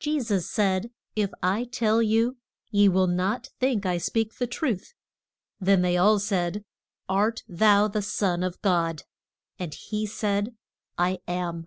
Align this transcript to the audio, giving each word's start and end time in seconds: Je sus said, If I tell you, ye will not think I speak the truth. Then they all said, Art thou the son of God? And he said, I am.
Je 0.00 0.18
sus 0.20 0.48
said, 0.48 0.90
If 1.14 1.32
I 1.42 1.64
tell 1.64 2.00
you, 2.00 2.38
ye 2.70 2.88
will 2.88 3.06
not 3.06 3.50
think 3.60 3.84
I 3.84 3.98
speak 3.98 4.36
the 4.38 4.46
truth. 4.46 4.94
Then 5.60 5.82
they 5.82 5.98
all 5.98 6.18
said, 6.18 6.64
Art 7.10 7.42
thou 7.46 7.86
the 7.86 8.00
son 8.00 8.42
of 8.42 8.62
God? 8.62 9.02
And 9.58 9.74
he 9.74 10.06
said, 10.06 10.56
I 10.96 11.18
am. 11.28 11.66